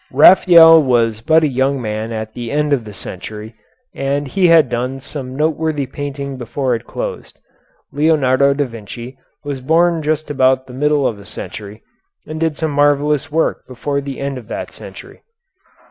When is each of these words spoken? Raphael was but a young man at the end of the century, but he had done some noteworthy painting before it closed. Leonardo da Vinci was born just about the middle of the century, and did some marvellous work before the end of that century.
Raphael 0.11 0.81
was 0.81 1.21
but 1.21 1.43
a 1.43 1.47
young 1.47 1.79
man 1.79 2.11
at 2.11 2.33
the 2.33 2.49
end 2.51 2.73
of 2.73 2.85
the 2.85 2.91
century, 2.95 3.53
but 3.93 4.29
he 4.29 4.47
had 4.47 4.67
done 4.67 4.99
some 4.99 5.35
noteworthy 5.37 5.85
painting 5.85 6.37
before 6.37 6.73
it 6.73 6.87
closed. 6.87 7.37
Leonardo 7.93 8.55
da 8.55 8.65
Vinci 8.65 9.15
was 9.43 9.61
born 9.61 10.01
just 10.01 10.31
about 10.31 10.65
the 10.65 10.73
middle 10.73 11.05
of 11.05 11.17
the 11.17 11.25
century, 11.27 11.83
and 12.25 12.39
did 12.39 12.57
some 12.57 12.71
marvellous 12.71 13.31
work 13.31 13.67
before 13.67 14.01
the 14.01 14.19
end 14.19 14.39
of 14.39 14.47
that 14.47 14.71
century. 14.71 15.21